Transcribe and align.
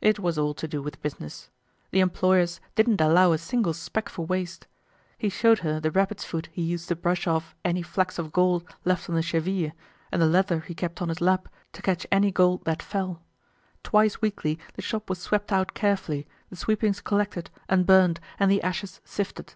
It 0.00 0.18
was 0.18 0.38
all 0.38 0.54
to 0.54 0.66
do 0.66 0.80
with 0.80 1.02
business. 1.02 1.50
The 1.90 2.00
employers 2.00 2.58
didn't 2.74 3.02
allow 3.02 3.32
a 3.32 3.36
single 3.36 3.74
speck 3.74 4.08
for 4.08 4.24
waste. 4.24 4.66
He 5.18 5.28
showed 5.28 5.58
her 5.58 5.78
the 5.78 5.90
rabbit's 5.90 6.24
foot 6.24 6.48
he 6.52 6.62
used 6.62 6.88
to 6.88 6.96
brush 6.96 7.26
off 7.26 7.54
any 7.62 7.82
flecks 7.82 8.18
of 8.18 8.32
gold 8.32 8.64
left 8.86 9.10
on 9.10 9.14
the 9.14 9.20
cheville 9.22 9.72
and 10.10 10.22
the 10.22 10.26
leather 10.26 10.60
he 10.60 10.74
kept 10.74 11.02
on 11.02 11.10
his 11.10 11.20
lap 11.20 11.50
to 11.74 11.82
catch 11.82 12.06
any 12.10 12.30
gold 12.30 12.64
that 12.64 12.82
fell. 12.82 13.20
Twice 13.84 14.22
weekly 14.22 14.58
the 14.72 14.80
shop 14.80 15.10
was 15.10 15.18
swept 15.20 15.52
out 15.52 15.74
carefully, 15.74 16.26
the 16.48 16.56
sweepings 16.56 17.02
collected 17.02 17.50
and 17.68 17.84
burned 17.84 18.20
and 18.40 18.50
the 18.50 18.62
ashes 18.62 19.02
sifted. 19.04 19.54